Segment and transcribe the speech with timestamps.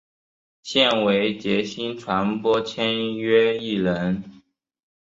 [0.63, 4.41] 现为杰星传播签约艺人。